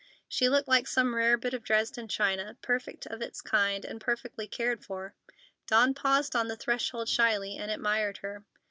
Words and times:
She 0.27 0.49
looked 0.49 0.67
like 0.67 0.87
some 0.87 1.13
rare 1.13 1.37
bit 1.37 1.53
of 1.53 1.61
Dresden 1.63 2.07
china, 2.07 2.57
perfect 2.63 3.05
of 3.05 3.21
its 3.21 3.39
kind, 3.39 3.85
and 3.85 4.01
perfectly 4.01 4.47
cared 4.47 4.83
for. 4.83 5.13
Dawn 5.67 5.93
paused 5.93 6.35
on 6.35 6.47
the 6.47 6.57
threshold 6.57 7.07
shyly 7.07 7.55
and 7.55 7.69
admired 7.69 8.17
her. 8.23 8.43